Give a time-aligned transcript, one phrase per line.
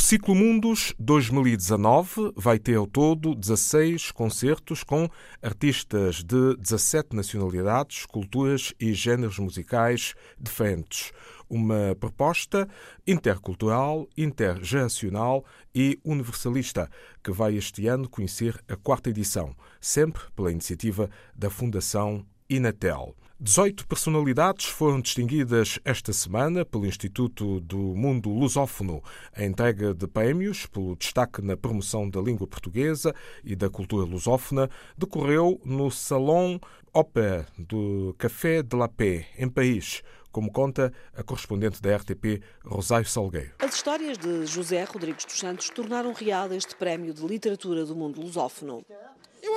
[0.00, 5.08] Ciclo Mundos 2019 vai ter ao todo 16 concertos com
[5.40, 11.12] artistas de 17 nacionalidades, culturas e géneros musicais diferentes.
[11.48, 12.68] Uma proposta
[13.06, 16.90] intercultural, intergeracional e universalista
[17.22, 23.14] que vai este ano conhecer a quarta edição, sempre pela iniciativa da Fundação Inatel.
[23.44, 29.02] 18 personalidades foram distinguidas esta semana pelo Instituto do Mundo Lusófono.
[29.36, 34.70] A entrega de prémios pelo destaque na promoção da língua portuguesa e da cultura lusófona
[34.96, 36.58] decorreu no Salão
[36.94, 43.06] Ópera do Café de la Paix, em Paris, como conta a correspondente da RTP, Rosário
[43.06, 43.52] Salgueiro.
[43.58, 48.22] As histórias de José Rodrigues dos Santos tornaram real este prémio de literatura do mundo
[48.22, 48.82] lusófono.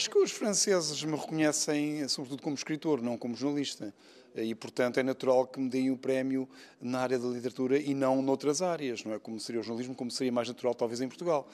[0.00, 3.92] Acho que os franceses me reconhecem, sobretudo, como escritor, não como jornalista.
[4.34, 6.48] E, portanto, é natural que me deem o prémio
[6.80, 9.18] na área da literatura e não noutras áreas, não é?
[9.18, 11.48] Como seria o jornalismo, como seria mais natural, talvez, em Portugal.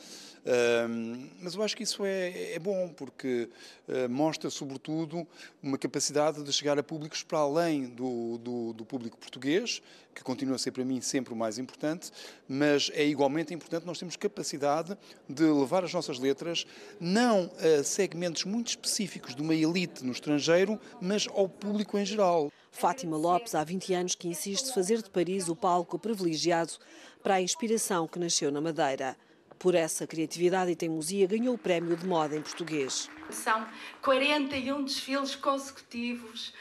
[1.41, 3.49] mas eu acho que isso é, é bom, porque
[3.89, 5.27] uh, mostra, sobretudo,
[5.61, 9.83] uma capacidade de chegar a públicos para além do, do, do, público português,
[10.15, 12.13] que continua a ser para mim sempre o mais importante,
[12.49, 14.97] mas é igualmente importante nós termos capacidade
[15.29, 16.65] de levar as nossas letras
[17.01, 22.51] não a segmentos muito específicos de uma elite no estrangeiro, mas ao público em geral.
[22.77, 26.75] Fátima Lopes, há 20 anos que insiste fazer de Paris o palco privilegiado
[27.23, 29.17] para a inspiração que nasceu na Madeira.
[29.59, 33.09] Por essa criatividade e teimosia, ganhou o prémio de moda em português.
[33.31, 33.67] São
[34.03, 36.53] 41 desfiles consecutivos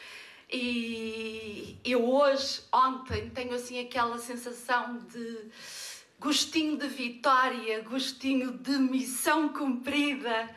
[0.50, 5.50] e eu hoje, ontem, tenho assim aquela sensação de
[6.18, 10.50] gostinho de vitória, gostinho de missão cumprida,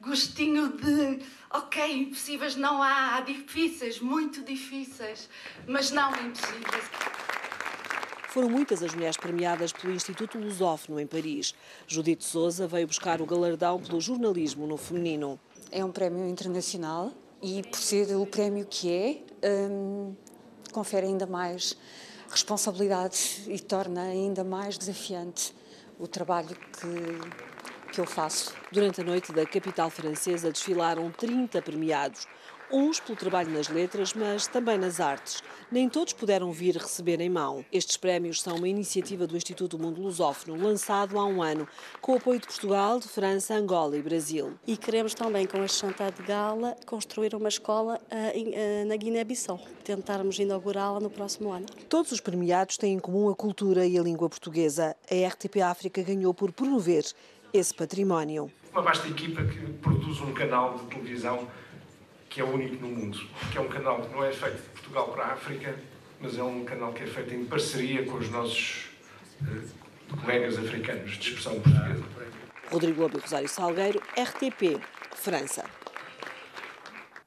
[0.00, 1.20] gostinho de
[1.50, 5.28] ok, impossíveis não há, há difíceis, muito difíceis,
[5.66, 6.84] mas não impossíveis.
[8.28, 11.52] Foram muitas as mulheres premiadas pelo Instituto Lusófono em Paris.
[11.86, 15.38] Judite Souza veio buscar o galardão pelo jornalismo no feminino.
[15.72, 18.88] É um prémio internacional e, por ser o prémio que
[19.42, 20.14] é, hum,
[20.72, 21.76] confere ainda mais
[22.28, 25.52] responsabilidade e torna ainda mais desafiante
[25.98, 27.59] o trabalho que
[27.90, 28.54] que eu faço.
[28.70, 32.26] Durante a noite da capital francesa desfilaram 30 premiados,
[32.72, 35.42] uns pelo trabalho nas letras, mas também nas artes.
[35.70, 37.64] Nem todos puderam vir receber em mão.
[37.72, 41.66] Estes prémios são uma iniciativa do Instituto Mundo Lusófono, lançado há um ano,
[42.00, 44.54] com o apoio de Portugal, de França, Angola e Brasil.
[44.66, 49.60] E queremos também, com este jantar de gala, construir uma escola uh, uh, na Guiné-Bissau.
[49.84, 51.66] Tentarmos inaugurá-la no próximo ano.
[51.88, 54.96] Todos os premiados têm em comum a cultura e a língua portuguesa.
[55.10, 57.04] A RTP África ganhou por promover
[57.52, 58.50] esse património.
[58.72, 61.48] Uma vasta equipa que produz um canal de televisão
[62.28, 63.18] que é único no mundo,
[63.50, 65.76] que é um canal que não é feito de Portugal para a África,
[66.20, 68.86] mas é um canal que é feito em parceria com os nossos
[69.42, 72.04] uh, colegas africanos de expressão portuguesa.
[72.70, 74.80] Rodrigo Lobo Rosário Salgueiro, RTP,
[75.16, 75.64] França.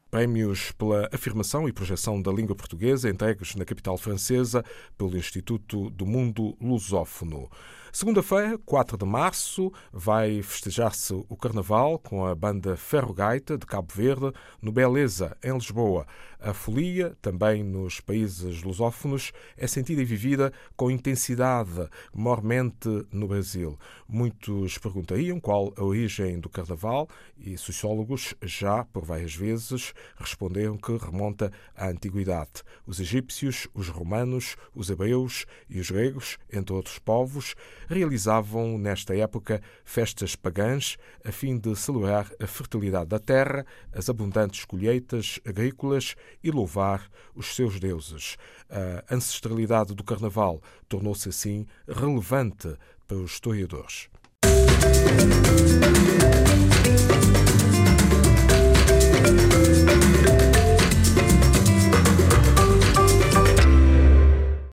[0.09, 4.63] Prémios pela afirmação e projeção da língua portuguesa entregues na capital francesa
[4.97, 7.49] pelo Instituto do Mundo Lusófono.
[7.95, 13.93] Segunda-feira, 4 de março, vai festejar-se o Carnaval com a banda Ferro Gaita de Cabo
[13.93, 16.07] Verde no Beleza, em Lisboa.
[16.39, 23.79] A folia, também nos países lusófonos, é sentida e vivida com intensidade, mormente no Brasil.
[24.09, 30.97] Muitos perguntariam qual a origem do Carnaval e sociólogos já, por várias vezes, responderam que
[30.97, 32.63] remonta à antiguidade.
[32.87, 37.55] Os egípcios, os romanos, os hebreus e os gregos, entre outros povos,
[37.87, 44.65] realizavam nesta época festas pagãs a fim de celebrar a fertilidade da terra, as abundantes
[44.65, 48.37] colheitas agrícolas e louvar os seus deuses.
[48.69, 52.75] A ancestralidade do carnaval tornou-se assim relevante
[53.07, 54.09] para os historiadores.
[54.43, 55.93] Música